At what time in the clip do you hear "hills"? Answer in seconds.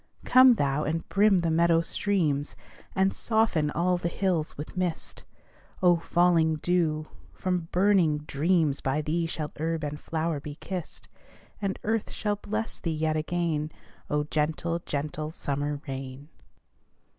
4.09-4.57